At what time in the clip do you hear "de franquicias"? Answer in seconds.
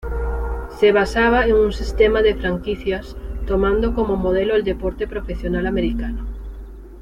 2.23-3.15